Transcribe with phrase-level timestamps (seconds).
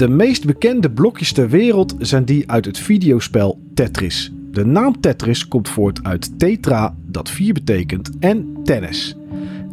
[0.00, 4.32] De meest bekende blokjes ter wereld zijn die uit het videospel Tetris.
[4.50, 9.16] De naam Tetris komt voort uit tetra, dat vier betekent, en tennis.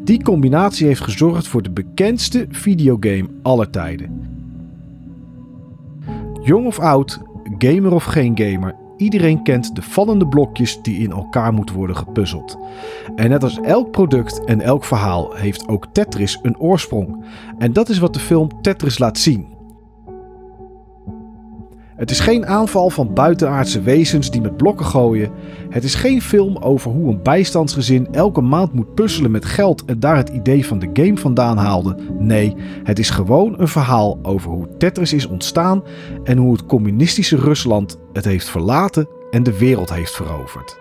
[0.04, 4.28] Die combinatie heeft gezorgd voor de bekendste videogame aller tijden.
[6.44, 7.21] Jong of oud,
[7.57, 12.57] gamer of geen gamer, iedereen kent de vallende blokjes die in elkaar moeten worden gepuzzeld.
[13.16, 17.25] En net als elk product en elk verhaal heeft ook Tetris een oorsprong.
[17.57, 19.55] En dat is wat de film Tetris laat zien.
[21.97, 25.32] Het is geen aanval van buitenaardse wezens die met blokken gooien.
[25.69, 30.00] Het is geen film over hoe een bijstandsgezin elke maand moet puzzelen met geld en
[30.00, 31.97] daar het idee van de game vandaan haalde.
[32.19, 35.83] Nee, het is gewoon een verhaal over hoe Tetris is ontstaan
[36.23, 40.77] en hoe het communistische Rusland het heeft verlaten en de wereld heeft veroverd.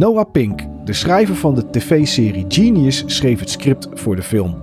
[0.00, 4.56] Noah Pink, de schrijver van de tv-serie Genius, schreef het script voor de film.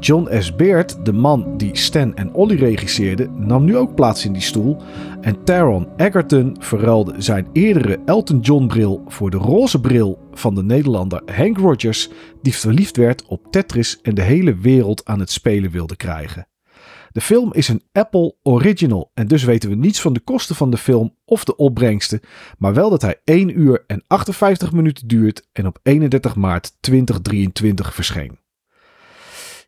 [0.00, 0.56] John S.
[0.56, 4.76] Beard, de man die Stan en Ollie regisseerde, nam nu ook plaats in die stoel.
[5.20, 10.62] En Taron Egerton verruilde zijn eerdere Elton John bril voor de roze bril van de
[10.62, 12.10] Nederlander Hank Rogers,
[12.42, 16.46] die verliefd werd op Tetris en de hele wereld aan het spelen wilde krijgen.
[17.14, 20.70] De film is een Apple Original en dus weten we niets van de kosten van
[20.70, 22.20] de film of de opbrengsten,
[22.58, 27.94] maar wel dat hij 1 uur en 58 minuten duurt en op 31 maart 2023
[27.94, 28.38] verscheen.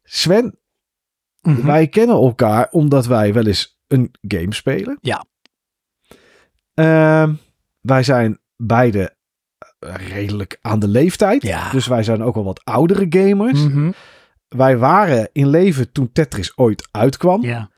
[0.05, 0.59] Sven,
[1.43, 1.67] Mhm.
[1.67, 4.99] wij kennen elkaar omdat wij wel eens een game spelen.
[5.01, 5.25] Ja.
[6.75, 7.35] Ehm,
[7.81, 9.15] wij zijn beide
[9.79, 11.71] eh, redelijk aan de leeftijd, Ja.
[11.71, 13.63] dus wij zijn ook wel wat oudere gamers.
[13.65, 13.91] Mhm.
[14.49, 17.43] Wij waren in leven toen Tetris ooit uitkwam.
[17.43, 17.71] Ja.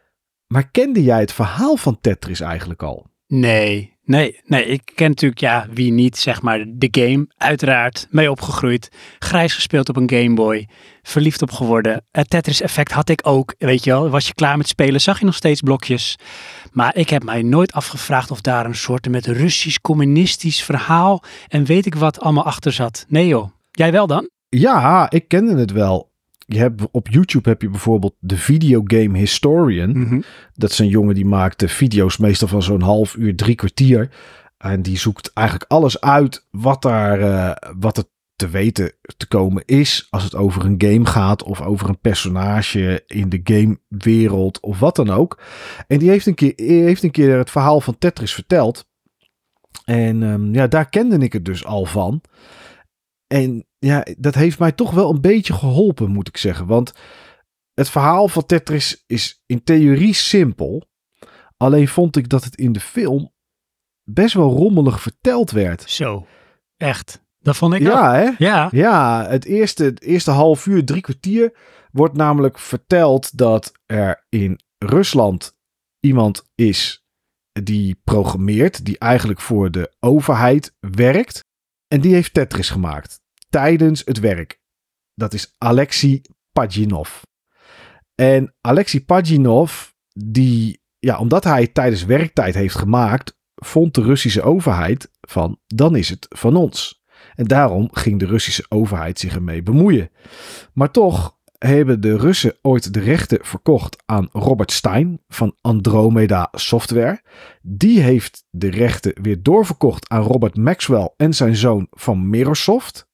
[0.47, 3.07] Maar kende jij het verhaal van Tetris eigenlijk al?
[3.27, 4.65] Nee, nee, nee.
[4.65, 7.27] Ik ken natuurlijk, ja, wie niet, zeg maar, de game.
[7.37, 8.89] Uiteraard, mee opgegroeid.
[9.19, 10.69] Grijs gespeeld op een Game Boy.
[11.03, 12.07] Verliefd op geworden.
[12.11, 14.11] Het Tetris effect had ik ook, weet je wel.
[14.11, 16.17] Was je klaar met spelen, zag je nog steeds blokjes.
[16.73, 21.65] Maar ik heb mij nooit afgevraagd of daar een soort met Russisch communistisch verhaal en
[21.65, 23.05] weet ik wat allemaal achter zat.
[23.09, 23.51] Nee joh.
[23.71, 24.31] Jij wel dan?
[24.49, 26.08] Ja, ik kende het wel.
[26.51, 29.99] Je hebt, op YouTube heb je bijvoorbeeld de Videogame Historian.
[29.99, 30.21] Mhm.
[30.55, 34.11] Dat is een jongen die maakt video's meestal van zo'n half uur, drie kwartier.
[34.59, 38.05] En die zoekt eigenlijk alles uit wat, daar, eh, wat er
[38.37, 40.07] te weten te komen is.
[40.11, 44.97] Als het over een game gaat of over een personage in de gamewereld of wat
[44.97, 45.41] dan ook.
[45.87, 48.89] En die heeft een keer, heeft een keer het verhaal van Tetris verteld.
[49.85, 52.21] En ehm, ja, daar kende ik het dus al van.
[53.29, 56.67] En ja, dat heeft mij toch wel een beetje geholpen, moet ik zeggen.
[56.67, 56.93] Want
[57.75, 60.87] het verhaal van Tetris is in theorie simpel.
[61.57, 63.33] Alleen vond ik dat het in de film
[64.05, 65.91] best wel rommelig verteld werd.
[65.91, 66.27] Zo.
[66.77, 67.27] Echt.
[67.39, 67.87] Dat vond ik ook.
[67.87, 68.31] Ja, hè?
[68.39, 68.69] Ja.
[68.71, 71.57] Ja, het eerste, het eerste half uur, drie kwartier
[71.93, 75.57] wordt namelijk verteld dat er in Rusland
[76.01, 77.07] iemand is
[77.53, 81.45] die programmeert, die eigenlijk voor de overheid werkt.
[81.89, 84.61] En die heeft Tetris gemaakt tijdens het werk.
[85.15, 86.21] Dat is Alexei
[86.53, 87.23] Pajinov.
[88.15, 94.43] En Alexei Pajinov, die, ja, omdat hij het tijdens werktijd heeft gemaakt, vond de Russische
[94.43, 97.03] overheid van, dan is het van ons.
[97.35, 100.11] En daarom ging de Russische overheid zich ermee bemoeien.
[100.73, 107.21] Maar toch hebben de Russen ooit de rechten verkocht aan Robert Stein van Andromeda Software.
[107.63, 113.07] Die heeft de rechten weer doorverkocht aan Robert Maxwell en zijn zoon van Microsoft.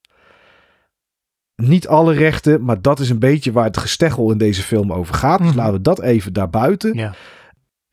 [1.63, 5.15] Niet alle rechten, maar dat is een beetje waar het gesteggel in deze film over
[5.15, 5.39] gaat.
[5.39, 5.57] Dus Mhm.
[5.57, 6.95] laten we dat even daarbuiten.
[6.95, 7.15] Ja.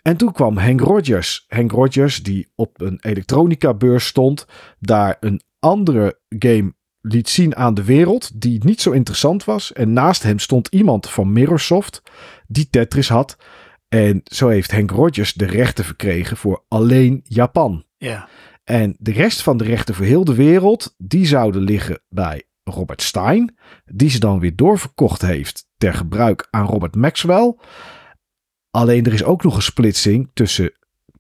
[0.01, 1.45] En toen kwam Hank Rogers.
[1.47, 4.45] Hank Rogers, die op een elektronica beurs stond,
[4.79, 9.73] daar een andere game liet zien aan de wereld, die niet zo interessant was.
[9.73, 12.01] En naast hem stond iemand van Microsoft,
[12.47, 13.37] die Tetris had.
[13.87, 17.85] En zo heeft Hank Rogers de rechten verkregen voor alleen Japan.
[17.97, 18.27] Ja.
[18.63, 23.01] En de rest van de rechten voor heel de wereld, die zouden liggen bij Robert
[23.01, 23.55] Stein,
[23.85, 27.55] die ze dan weer doorverkocht heeft ter gebruik aan Robert Maxwell.
[28.69, 30.73] Alleen er is ook nog een splitsing tussen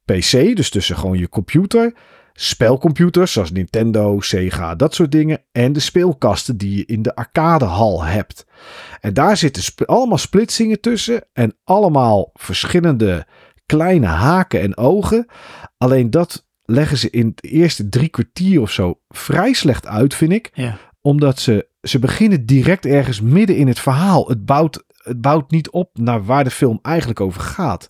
[0.05, 1.93] PC, dus tussen gewoon je computer,
[2.43, 8.03] spelcomputers zoals Nintendo, Sega, dat soort dingen, en de speelkasten die je in de arcadehal
[8.03, 8.45] hebt.
[8.99, 13.25] En daar zitten sp- allemaal splitsingen tussen en allemaal verschillende
[13.65, 15.25] kleine haken en ogen.
[15.77, 20.31] Alleen dat leggen ze in het eerste drie kwartier of zo vrij slecht uit, vind
[20.31, 20.77] ik Ja.
[21.01, 24.27] omdat ze, ze beginnen direct ergens midden in het verhaal.
[24.27, 27.89] Het bouwt het bouwt niet op naar waar de film eigenlijk over gaat.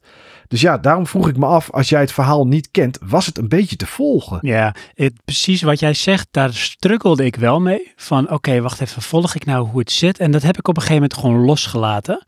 [0.52, 3.38] Dus ja, daarom vroeg ik me af, als jij het verhaal niet kent, was het
[3.38, 4.40] een beetje te volgen?
[4.42, 7.92] Ja, het, precies wat jij zegt, daar struggelde ik wel mee.
[7.96, 10.20] Van oké, wacht even, volg ik nou hoe het zit?
[10.20, 12.28] En dat heb ik op een gegeven moment gewoon losgelaten.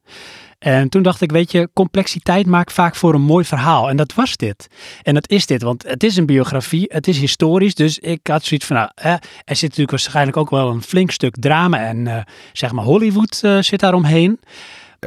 [0.60, 3.90] En toen dacht ik, weet je, complexiteit maakt vaak voor een mooi verhaal.
[3.90, 4.68] En dat was dit.
[5.02, 7.76] En dat is dit, want het is een biografie, het is historisch.
[7.76, 11.36] Dus ik had zoiets van, nou, er zit natuurlijk waarschijnlijk ook wel een flink stuk
[11.40, 11.88] drama.
[11.88, 12.18] En uh,
[12.54, 14.40] zeg maar Hollywood uh, zit daaromheen.
[14.42, 14.48] Er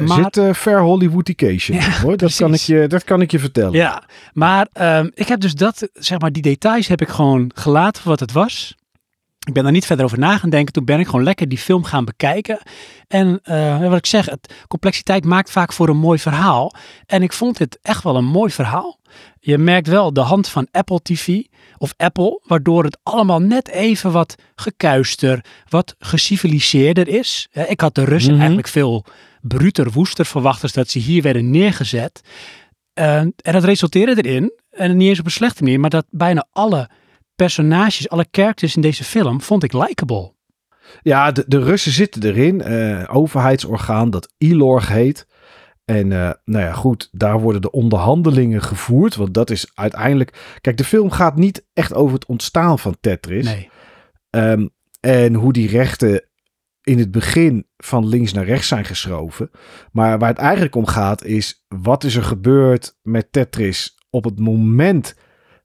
[0.01, 2.17] maar, zit uh, ver Hollywoodication ja, hoor.
[2.17, 3.73] Dat kan, ik je, dat kan ik je vertellen.
[3.73, 4.03] Ja,
[4.33, 8.11] maar um, ik heb dus dat, zeg maar, die details heb ik gewoon gelaten voor
[8.11, 8.75] wat het was.
[9.47, 10.73] Ik ben daar niet verder over na gaan denken.
[10.73, 12.59] Toen ben ik gewoon lekker die film gaan bekijken.
[13.09, 16.75] En uh, wat ik zeg, het, complexiteit maakt vaak voor een mooi verhaal.
[17.07, 18.99] En ik vond dit echt wel een mooi verhaal.
[19.41, 21.43] Je merkt wel de hand van Apple TV
[21.79, 27.49] of Apple, waardoor het allemaal net even wat gekuister, wat geciviliseerder is.
[27.67, 28.39] Ik had de Russen mm -hmm.
[28.39, 29.05] eigenlijk veel
[29.47, 32.21] bruter, woester verwacht als dat ze hier werden neergezet.
[32.95, 36.47] Uh, en dat resulteerde erin, en niet eens op een slechte manier, maar dat bijna
[36.53, 36.91] alle
[37.35, 40.33] personages, alle characters in deze film vond ik likable.
[41.03, 42.73] Ja, de, de Russen zitten erin.
[42.73, 45.27] Uh, overheidsorgaan dat ILORG heet.
[45.85, 49.15] En uh, nou ja, goed, daar worden de onderhandelingen gevoerd.
[49.15, 50.57] Want dat is uiteindelijk.
[50.61, 53.45] Kijk, de film gaat niet echt over het ontstaan van Tetris.
[53.45, 53.69] Nee.
[54.31, 54.71] Um,
[55.01, 56.25] en hoe die rechten
[56.87, 59.51] in het begin van links naar rechts zijn geschoven.
[59.93, 64.39] Maar waar het eigenlijk om gaat is: wat is er gebeurd met Tetris op het
[64.39, 65.15] moment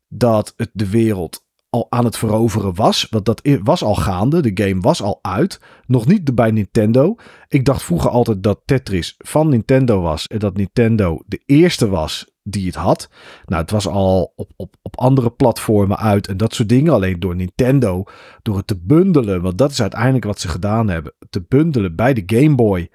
[0.07, 3.07] dat het de wereld al aan het veroveren was.
[3.09, 4.41] Want dat was al gaande.
[4.41, 5.59] De game was al uit.
[5.85, 7.15] Nog niet bij Nintendo.
[7.47, 10.27] Ik dacht vroeger altijd dat Tetris van Nintendo was.
[10.27, 13.09] En dat Nintendo de eerste was die het had.
[13.45, 16.93] Nou, het was al op, op, op andere platformen uit en dat soort dingen.
[16.93, 18.03] Alleen door Nintendo,
[18.41, 19.41] door het te bundelen.
[19.41, 21.13] Want dat is uiteindelijk wat ze gedaan hebben.
[21.29, 22.89] Te bundelen bij de Game Boy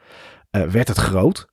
[0.51, 1.49] uh, werd het groot.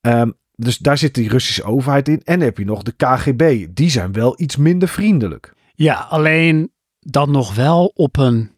[0.00, 2.22] Um, dus daar zit die Russische overheid in.
[2.24, 3.66] En heb je nog de KGB.
[3.70, 5.54] Die zijn wel iets minder vriendelijk.
[5.74, 8.50] Ja, alleen dan nog wel op een,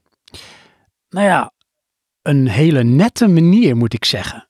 [1.09, 1.53] nou ja,
[2.23, 4.46] een hele nette manier, moet ik zeggen.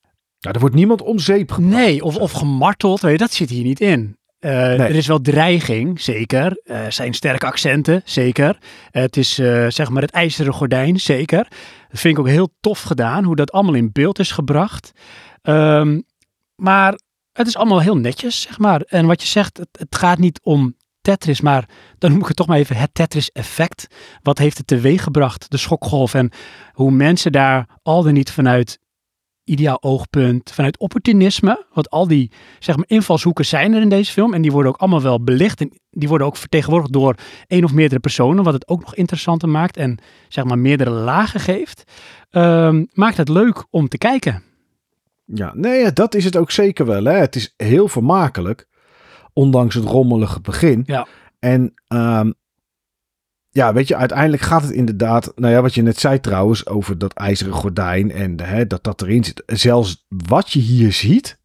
[0.52, 1.74] Er wordt niemand om zeep gebracht.
[1.74, 4.16] Nee, of, of gemarteld, weet je, dat zit hier niet in.
[4.40, 4.78] Uh, nee.
[4.78, 6.60] Er is wel dreiging, zeker.
[6.64, 8.48] Er uh, zijn sterke accenten, zeker.
[8.48, 9.34] Uh, het is
[9.68, 11.46] zeg maar het ijzeren gordijn, zeker.
[11.88, 14.92] Dat vind ik ook heel tof gedaan, hoe dat allemaal in beeld is gebracht.
[15.42, 16.04] Um,
[16.54, 16.98] maar
[17.32, 18.80] het is allemaal heel netjes, zeg maar.
[18.80, 22.36] En wat je zegt, het, het gaat niet om Tetris, maar dan noem ik het
[22.36, 23.86] toch maar even het Tetris-effect.
[24.22, 26.30] Wat heeft het teweeggebracht, de schokgolf en
[26.72, 28.78] hoe mensen daar al dan niet vanuit
[29.46, 34.34] ideaal oogpunt, vanuit opportunisme, want al die zeg maar invalshoeken zijn er in deze film
[34.34, 37.14] en die worden ook allemaal wel belicht en die worden ook vertegenwoordigd door
[37.46, 39.98] één of meerdere personen, wat het ook nog interessanter maakt en
[40.28, 41.84] zeg maar meerdere lagen geeft,
[42.30, 44.42] um, maakt het leuk om te kijken.
[45.24, 47.04] Ja, nee, dat is het ook zeker wel.
[47.04, 47.16] Hè?
[47.18, 48.68] Het is heel vermakelijk
[49.32, 50.82] ondanks het rommelige begin.
[50.86, 51.06] Ja.
[51.38, 52.34] En um,
[53.56, 56.98] ja, weet je, uiteindelijk gaat het inderdaad, nou ja, wat je net zei trouwens, over
[56.98, 59.42] dat ijzeren gordijn en hè, dat dat erin zit.
[59.46, 61.38] Zelfs wat je hier ziet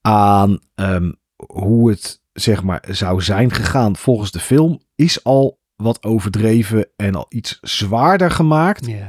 [0.00, 6.02] aan um, hoe het, zeg maar, zou zijn gegaan volgens de film, is al wat
[6.02, 8.86] overdreven en al iets zwaarder gemaakt.
[8.86, 9.06] Yeah.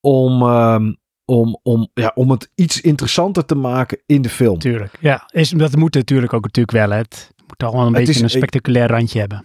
[0.00, 4.58] Om, um, om, om, ja, om het iets interessanter te maken in de film.
[4.58, 5.28] Tuurlijk, ja.
[5.32, 6.98] Is, dat moet natuurlijk ook natuurlijk wel.
[6.98, 9.44] Het moet allemaal een het beetje is, een spectaculair randje hebben.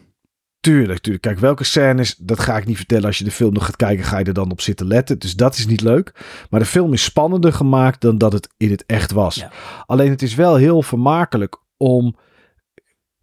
[0.65, 1.23] Tuurlijk, tuurlijk.
[1.23, 3.05] Kijk, welke scènes, dat ga ik niet vertellen.
[3.05, 5.19] Als je de film nog gaat kijken, ga je er dan op zitten letten.
[5.19, 6.23] Dus dat is niet leuk.
[6.49, 9.35] Maar de film is spannender gemaakt dan dat het in het echt was.
[9.35, 9.51] Ja.
[9.85, 12.15] Alleen het is wel heel vermakelijk om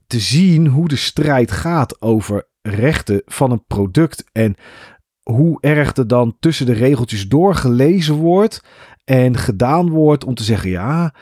[0.07, 4.25] te zien hoe de strijd gaat over rechten van een product.
[4.33, 4.55] En
[5.23, 8.65] hoe erg er dan tussen de regeltjes doorgelezen wordt
[9.05, 11.15] en gedaan wordt om te zeggen: ja,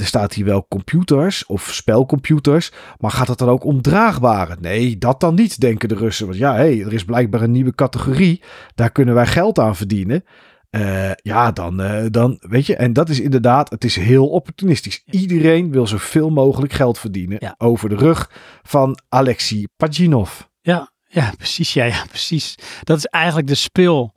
[0.00, 4.56] er staat hier wel computers of spelcomputers, maar gaat het dan ook om draagbare?
[4.60, 6.26] Nee, dat dan niet, denken de Russen.
[6.26, 8.42] Want ja, hey, er is blijkbaar een nieuwe categorie,
[8.74, 10.24] daar kunnen wij geld aan verdienen.
[10.70, 15.02] Uh, ja, dan, uh, dan weet je, en dat is inderdaad, het is heel opportunistisch.
[15.10, 17.54] Iedereen wil zoveel mogelijk geld verdienen ja.
[17.58, 18.30] over de rug
[18.62, 20.40] van Alexei Pajinov.
[20.60, 21.72] Ja, ja, precies.
[21.72, 22.54] Ja, ja, precies.
[22.84, 24.14] Dat is eigenlijk de speel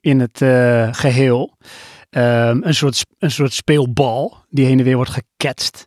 [0.00, 1.56] in het uh, geheel.
[2.16, 5.86] Um, een, soort, een soort speelbal die heen en weer wordt geketst.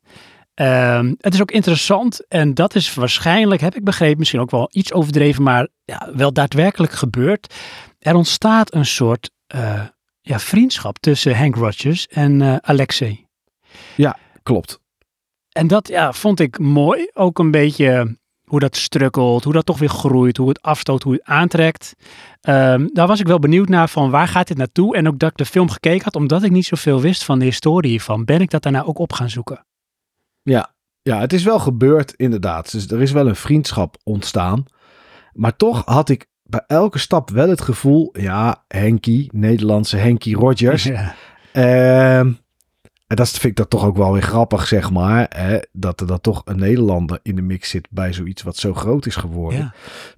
[0.55, 4.69] Um, het is ook interessant en dat is waarschijnlijk, heb ik begrepen, misschien ook wel
[4.71, 7.53] iets overdreven, maar ja, wel daadwerkelijk gebeurd.
[7.99, 9.83] Er ontstaat een soort uh,
[10.21, 13.27] ja, vriendschap tussen Hank Rogers en uh, Alexei.
[13.95, 14.79] Ja, klopt.
[15.51, 17.09] En dat ja, vond ik mooi.
[17.13, 18.17] Ook een beetje
[18.49, 21.93] hoe dat strukkelt, hoe dat toch weer groeit, hoe het afstoot, hoe het aantrekt.
[22.41, 24.95] Ehm, daar was ik wel benieuwd naar van waar gaat dit naartoe?
[24.95, 27.45] En ook dat ik de film gekeken had, omdat ik niet zoveel wist van de
[27.45, 29.65] historie hiervan, ben ik dat daarna ook op gaan zoeken.
[30.41, 32.71] Ja, ja, het is wel gebeurd inderdaad.
[32.71, 34.65] Dus er is wel een vriendschap ontstaan.
[35.33, 40.83] Maar toch had ik bij elke stap wel het gevoel, ja, Henky, Nederlandse Henky Rogers.
[40.93, 41.15] Ja.
[42.19, 42.31] Ehm,
[43.07, 45.25] en dat vind ik dat toch ook wel weer grappig, zeg maar.
[45.35, 48.73] Hè, dat er dan toch een Nederlander in de mix zit bij zoiets wat zo
[48.73, 49.59] groot is geworden.
[49.59, 49.73] Ja.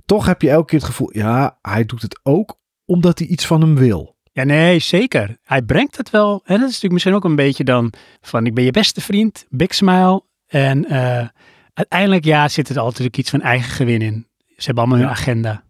[0.06, 3.46] Toch heb je elke keer het gevoel, ja, hij doet het ook omdat hij iets
[3.46, 4.18] van hem wil.
[4.32, 5.38] ja, nee, zeker.
[5.44, 6.42] Hij brengt het wel.
[6.46, 9.46] En dat is natuurlijk misschien ook een beetje dan van ik ben je beste vriend,
[9.50, 10.24] big smile.
[10.48, 11.28] En eh,
[11.74, 14.28] uiteindelijk ja, zit het altijd iets van eigen gewin in.
[14.38, 15.64] Ze hebben allemaal hun agenda.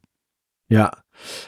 [0.65, 1.03] Ja.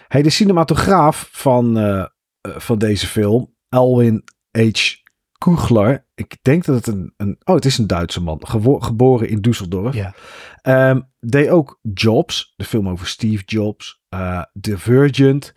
[0.07, 2.07] Hey, de cinematograaf van, eh, eh,
[2.41, 5.00] van deze film, Alwin H.
[5.43, 6.05] Kugler.
[6.15, 9.41] Ik denk dat het een, een oh, het is een Duitse man, gewo- geboren in
[9.47, 9.93] Düsseldorf.
[9.93, 10.13] Ja.
[10.61, 15.53] Ehm, deed ook Jobs, de film over Steve Jobs, eh Divergent.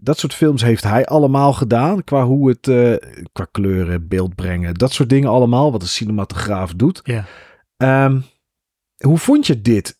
[0.00, 2.04] Dat soort films heeft hij allemaal gedaan.
[2.04, 2.94] Qua hoe het, eh,
[3.32, 5.72] qua kleuren, beeld brengen, dat soort dingen allemaal.
[5.72, 7.00] Wat een cinematograaf doet.
[7.02, 7.24] Ja.
[7.76, 8.20] Ehm,
[8.96, 9.96] hoe vond je dit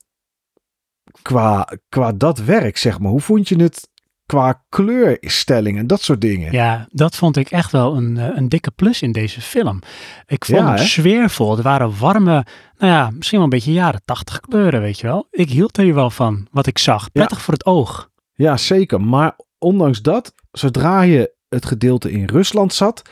[1.23, 3.11] qua, qua dat werk, zeg maar?
[3.11, 3.89] Hoe vond je het
[4.27, 6.53] qua kleurstelling en dat soort dingen?
[6.53, 9.79] Ja, dat vond ik echt wel een, eh, een dikke plus in deze film.
[10.27, 10.87] Ik vond Ja, het hè?
[10.87, 11.57] sfeervol.
[11.57, 12.45] Er waren warme,
[12.79, 15.27] nou ja, misschien wel een beetje jaren tachtig kleuren, weet je wel.
[15.31, 17.13] Ik hield er wel van, wat ik zag.
[17.13, 18.11] Prettig voor het oog.
[18.35, 19.01] Ja, zeker.
[19.01, 23.03] Maar ondanks dat, zodra je het gedeelte in Rusland zat,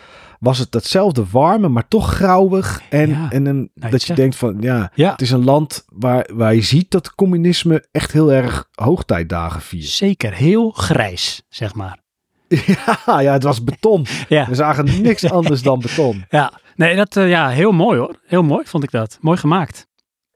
[0.42, 2.82] was het datzelfde warme, maar toch grauwig.
[2.90, 4.18] En, Ja, en een, je dat je zegt.
[4.18, 8.12] denkt van, ja, Ja, het is een land waar, waar je ziet dat communisme echt
[8.12, 9.88] heel erg hoogtijdagen viert.
[9.88, 10.32] zeker.
[10.34, 12.00] Heel grijs, zeg maar.
[13.06, 14.06] Ja, ja, het was beton.
[14.28, 14.48] Ja.
[14.48, 16.24] We zagen niks anders dan beton.
[16.28, 18.20] Ja, nee, dat, eh, ja, heel mooi hoor.
[18.26, 19.18] Heel mooi vond ik dat.
[19.20, 19.86] Mooi gemaakt.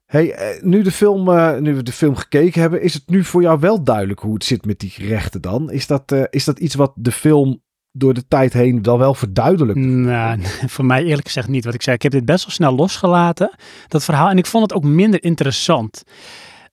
[0.06, 3.25] Hey, eh, nu, de film, eh, nu we de film gekeken hebben, is het nu
[3.25, 5.70] voor jou wel duidelijk hoe het zit met die rechten dan?
[5.70, 7.62] Is dat, is dat iets wat de film
[7.98, 9.80] door de tijd heen dan wel verduidelijkt?
[9.80, 10.40] Nou,
[10.74, 11.64] voor mij eerlijk gezegd niet.
[11.64, 13.54] Wat ik zei, ik heb dit best wel snel losgelaten,
[13.88, 14.30] dat verhaal.
[14.30, 16.02] En ik vond het ook minder interessant.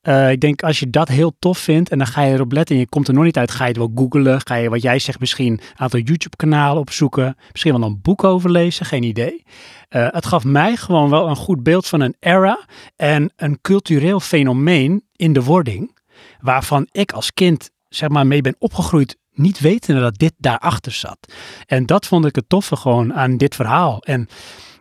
[0.03, 2.75] Eh, ik denk als je dat heel tof vindt en dan ga je erop letten
[2.75, 4.41] en je komt er nog niet uit, ga je het wel googlen.
[4.41, 7.35] Ga je wat jij zegt misschien een aantal YouTube kanalen opzoeken.
[7.51, 9.43] Misschien wel een boek over lezen, geen idee.
[9.89, 12.65] Eh, het gaf mij gewoon wel een goed beeld van een era
[12.95, 15.97] en een cultureel fenomeen in de wording.
[16.39, 21.33] Waarvan ik als kind zeg maar mee ben opgegroeid niet wetende dat dit daarachter zat.
[21.65, 24.01] En dat vond ik het toffe gewoon aan dit verhaal.
[24.01, 24.27] En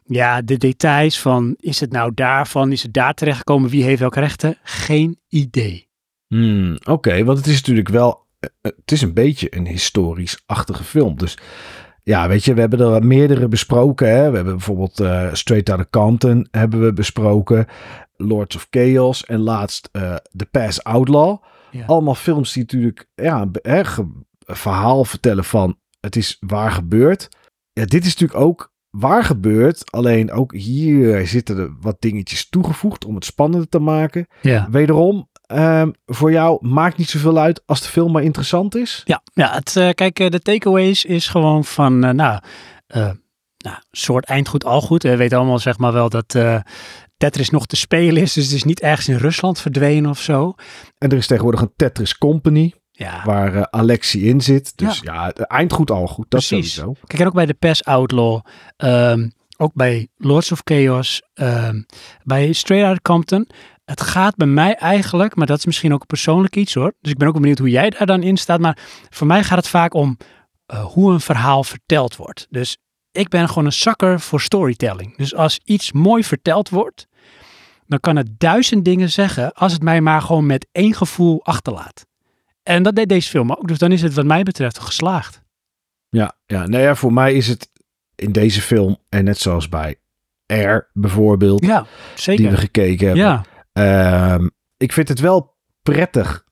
[0.05, 4.21] ja, de details van is het nou daarvan, is het daar terechtgekomen, wie heeft welke
[4.21, 4.57] rechten?
[4.63, 5.89] Geen idee.
[6.29, 10.85] Hmm, Oké, want het is natuurlijk wel, eh, eh, het is een beetje een historisch-achtige
[10.85, 11.17] film.
[11.17, 11.39] Dus
[12.03, 14.09] ja, weet je, we hebben er meerdere besproken.
[14.09, 14.31] Hè?
[14.31, 17.67] We hebben bijvoorbeeld eh, Straight Outta Compton hebben we besproken.
[18.17, 21.43] Lords of Chaos en laatst eh The Pass Outlaw.
[21.71, 21.85] Ja.
[21.87, 23.53] Allemaal films die natuurlijk ja, een
[24.45, 27.29] verhaal vertellen van het is waar gebeurd.
[27.73, 29.91] Ja, dit is natuurlijk ook waar gebeurd.
[29.91, 34.27] Alleen ook hier zitten er wat dingetjes toegevoegd om het spannender te maken.
[34.41, 34.69] Ja.
[34.71, 39.03] Wederom, ehm, voor jou maakt niet zoveel uit als de film maar interessant is.
[39.05, 42.41] Ja, ja het, eh, kijk, eh, de takeaways is gewoon van, eh, nou,
[42.87, 43.11] eh,
[43.63, 45.03] nou, soort eindgoed al goed.
[45.03, 46.61] We weten allemaal zeg maar wel dat eh,
[47.17, 50.55] Tetris nog te spelen is, dus het is niet ergens in Rusland verdwenen of zo.
[50.99, 54.73] En er is tegenwoordig een Tetris Company Ja, waar eh, Alexi in zit.
[54.77, 56.27] Dus ja, het eindgoed al goed.
[56.31, 56.75] Dat Precies.
[56.75, 56.97] sowieso.
[57.07, 58.41] Kijk, en ook bij de PES Outlaw,
[58.77, 61.83] ehm, ook bij Lords of Chaos, ehm,
[62.23, 63.49] bij Straight Outta Compton.
[63.85, 66.95] Het gaat bij mij eigenlijk, maar dat is misschien ook een persoonlijk iets hoor.
[67.01, 68.61] Dus ik ben ook benieuwd hoe jij daar dan in staat.
[68.61, 68.79] Maar
[69.11, 70.17] voor mij gaat het vaak om
[70.67, 72.47] eh, hoe een verhaal verteld wordt.
[72.51, 72.77] Dus
[73.13, 75.17] ik ben gewoon een zakker voor storytelling.
[75.17, 77.07] Dus als iets mooi verteld wordt,
[77.87, 82.07] dan kan het duizend dingen zeggen als het mij maar gewoon met één gevoel achterlaat.
[82.63, 83.69] En dat deed deze film ook.
[83.69, 85.41] Dus dan is het wat mij betreft geslaagd.
[86.09, 87.71] Ja, ja, nou ja, voor mij is het
[88.15, 89.97] in deze film en net zoals bij
[90.47, 92.51] Air bijvoorbeeld, Ja, die zeker.
[92.51, 93.25] we gekeken hebben.
[93.25, 96.45] Ja, Ehm, ik vind het wel prettig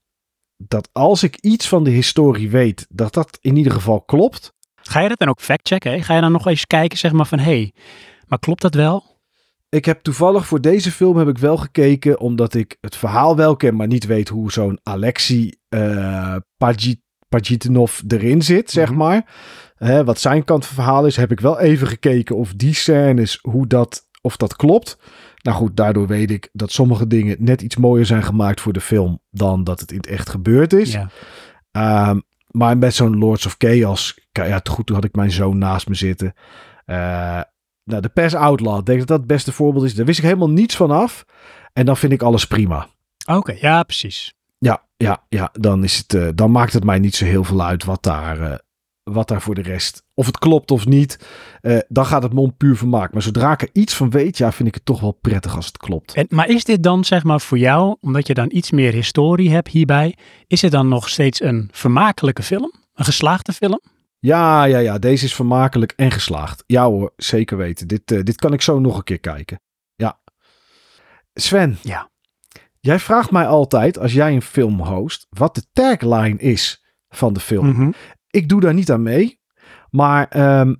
[0.56, 4.54] dat als ik iets van de historie weet, dat dat in ieder geval klopt.
[4.74, 6.02] ga je dat dan ook factchecken?
[6.04, 7.72] Ga je dan nog eens kijken, zeg maar van, hé, hey,
[8.26, 9.18] maar klopt dat wel?
[9.68, 13.56] Ik heb toevallig voor deze film heb ik wel gekeken, omdat ik het verhaal wel
[13.56, 15.54] ken, maar niet weet hoe zo'n Alexei
[17.28, 18.98] Pagitinov erin zit, zeg Mhm.
[18.98, 19.24] maar.
[19.76, 22.74] Hè, wat zijn kant van het verhaal is, heb ik wel even gekeken of die
[22.74, 24.98] scènes, hoe dat, of dat klopt.
[25.42, 28.80] Nou goed, daardoor weet ik dat sommige dingen net iets mooier zijn gemaakt voor de
[28.80, 30.92] film dan dat het in het echt gebeurd is.
[30.92, 31.08] Ja.
[31.70, 35.88] Ehm, maar met zo'n Lords of Chaos, ja, goed, toen had ik mijn zoon naast
[35.88, 36.32] me zitten.
[36.84, 37.40] Eh,
[37.84, 39.94] nou, de Pass Outlaw, ik denk dat dat het beste voorbeeld is.
[39.94, 41.24] Daar wist ik helemaal niets van af.
[41.72, 42.86] En dan vind ik alles prima.
[43.26, 44.34] Oké, ja, precies.
[45.02, 47.84] Ja, ja, dan, is het, eh, dan maakt het mij niet zo heel veel uit
[47.84, 48.58] wat daar, eh,
[49.02, 50.02] wat daar voor de rest.
[50.14, 51.18] Of het klopt of niet.
[51.60, 53.12] eh, dan gaat het me om puur vermaak.
[53.12, 55.66] Maar zodra ik er iets van weet, ja, vind ik het toch wel prettig als
[55.66, 56.14] het klopt.
[56.14, 59.50] En, maar is dit dan zeg maar voor jou, omdat je dan iets meer historie
[59.50, 60.16] hebt hierbij,
[60.46, 62.72] is het dan nog steeds een vermakelijke film?
[62.94, 63.80] Een geslaagde film?
[64.18, 64.98] Ja, ja, ja.
[64.98, 66.64] Deze is vermakelijk en geslaagd.
[66.66, 67.88] Ja hoor, zeker weten.
[67.88, 69.60] Dit, dit kan ik zo nog een keer kijken.
[69.94, 70.20] Ja.
[71.34, 71.78] Sven.
[71.82, 72.10] Ja.
[72.80, 77.40] Jij vraagt mij altijd, als jij een film host, wat de tagline is van de
[77.40, 77.66] film.
[77.66, 77.90] Mhm.
[78.30, 79.40] Ik doe daar niet aan mee.
[79.90, 80.74] Maar ehm,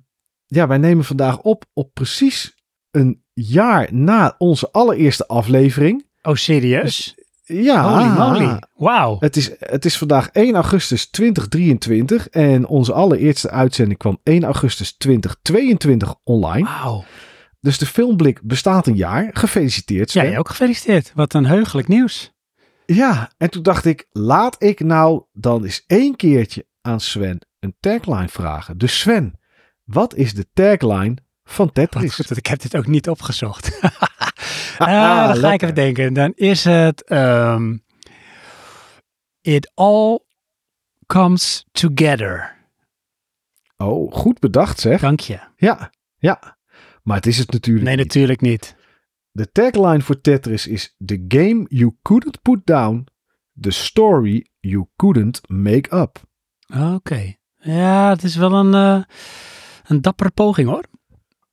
[0.45, 2.55] ja, wij nemen vandaag op op precies
[2.91, 6.05] een jaar na onze allereerste aflevering.
[6.21, 7.15] Oh, serieus?
[7.43, 8.59] Ja, Holy moly.
[8.75, 9.17] Wauw.
[9.19, 14.97] Het is, het is vandaag 1 augustus 2023 en onze allereerste uitzending kwam 1 augustus
[14.97, 16.67] 2022 online.
[16.67, 17.03] Wauw.
[17.61, 19.29] Dus de filmblik bestaat een jaar.
[19.33, 20.23] Gefeliciteerd Sven.
[20.23, 21.11] jij ook gefeliciteerd.
[21.15, 22.31] Wat een heugelijk nieuws.
[22.85, 27.75] Ja, en toen dacht ik, laat ik nou dan eens één keertje aan Sven een
[27.79, 28.77] tagline vragen.
[28.77, 29.39] Dus Sven,
[29.83, 32.15] wat is de tagline van Tetris?
[32.15, 33.69] goed ik heb dit ook niet opgezocht.
[34.77, 36.13] Ah, dan ga ik even denken.
[36.13, 37.77] Dan is het ehm,
[39.41, 40.19] It all
[41.05, 42.55] comes together.
[43.77, 45.01] Oh, goed bedacht zeg.
[45.01, 45.39] Dank je.
[45.55, 46.57] Ja, ja.
[47.03, 48.05] Maar het is het natuurlijk Nee, niet.
[48.05, 48.75] natuurlijk niet.
[49.31, 53.07] De tagline voor Tetris is The game you couldn't put down.
[53.61, 56.19] The story you couldn't make up.
[56.93, 57.33] Oké.
[57.55, 59.03] Ja, het is wel een, eh,
[59.87, 60.83] een dappere poging hoor.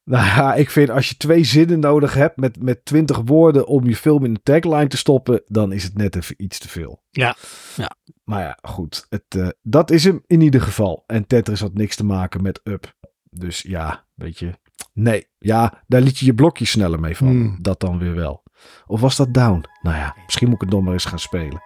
[0.05, 3.87] Nou ja, ik vind als je twee zinnen nodig hebt met, met twintig woorden om
[3.87, 7.02] je film in de tagline te stoppen, dan is het net even iets te veel.
[7.11, 7.37] Ja,
[7.76, 7.90] ja.
[8.25, 9.07] Maar ja, goed.
[9.09, 11.05] Het, eh, dat is hem in ieder geval.
[11.07, 12.95] En Tetris had niks te maken met Up.
[13.31, 14.52] Dus ja, weet je.
[14.99, 17.35] Nee, ja, daar liet je je blokjes sneller mee vallen.
[17.35, 17.57] Hmm.
[17.61, 18.43] Dat dan weer wel.
[18.87, 19.64] Of was dat Down?
[19.83, 21.62] Nou ja, misschien moet ik het nog maar eens gaan spelen.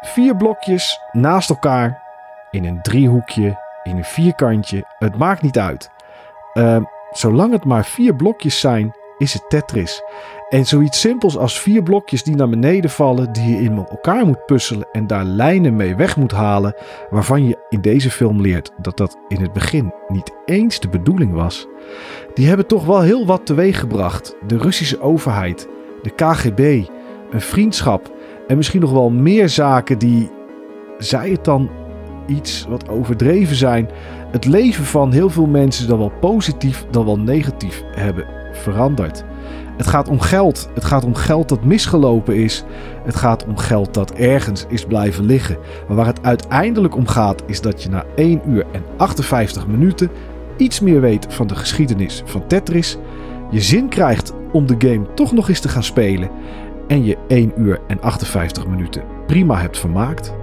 [0.00, 2.02] Vier blokjes naast elkaar.
[2.50, 3.60] In een driehoekje.
[3.82, 4.84] In een vierkantje.
[4.98, 5.90] Het maakt niet uit.
[6.52, 10.02] Ehm, zolang het maar vier blokjes zijn, is het Tetris.
[10.48, 14.46] En zoiets simpels als vier blokjes die naar beneden vallen, die je in elkaar moet
[14.46, 16.74] puzzelen en daar lijnen mee weg moet halen,
[17.10, 21.32] waarvan je in deze film leert dat dat in het begin niet eens de bedoeling
[21.32, 21.66] was.
[22.34, 24.36] Die hebben toch wel heel wat teweeggebracht.
[24.46, 25.68] De Russische overheid,
[26.02, 26.86] de KGB,
[27.30, 28.12] een vriendschap
[28.46, 30.30] en misschien nog wel meer zaken die,
[30.98, 31.70] zij het dan
[32.26, 33.90] iets wat overdreven zijn,
[34.30, 39.24] het leven van heel veel mensen dan wel positief dan wel negatief hebben veranderd.
[39.76, 40.68] Het gaat om geld.
[40.74, 42.64] Het gaat om geld dat misgelopen is.
[43.04, 45.58] Het gaat om geld dat ergens is blijven liggen.
[45.86, 50.10] Maar waar het uiteindelijk om gaat is dat je na 1 uur en 58 minuten
[50.56, 52.98] iets meer weet van de geschiedenis van Tetris.
[53.50, 56.30] Je zin krijgt om de game toch nog eens te gaan spelen.
[56.88, 60.41] En je 1 uur en 58 minuten prima hebt vermaakt.